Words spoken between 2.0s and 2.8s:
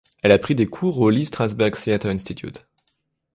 Institute.